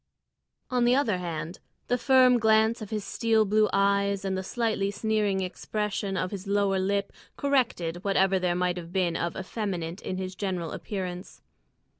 On 0.71 0.83
the 0.83 0.95
other 0.95 1.19
hand, 1.19 1.59
the 1.87 1.95
firm 1.95 2.39
glance 2.39 2.81
of 2.81 2.89
his 2.89 3.03
steel 3.03 3.45
blue 3.45 3.69
eyes 3.71 4.25
and 4.25 4.35
the 4.35 4.41
slightly 4.41 4.89
sneering 4.89 5.41
expression 5.41 6.17
of 6.17 6.31
his 6.31 6.47
lower 6.47 6.79
lip 6.79 7.13
corrected 7.37 8.03
whatever 8.03 8.39
there 8.39 8.55
might 8.55 8.91
be 8.91 9.15
of 9.15 9.37
effeminate 9.37 10.01
in 10.01 10.17
his 10.17 10.33
general 10.33 10.71
appearance. 10.71 11.43